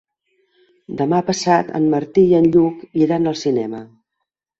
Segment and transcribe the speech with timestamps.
[1.01, 3.83] Demà passat en Martí i en Lluc iran al cinema.